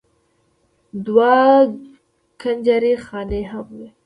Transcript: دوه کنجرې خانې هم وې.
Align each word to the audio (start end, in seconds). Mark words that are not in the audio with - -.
دوه 1.05 1.31
کنجرې 2.41 2.93
خانې 3.05 3.41
هم 3.51 3.67
وې. 3.77 3.89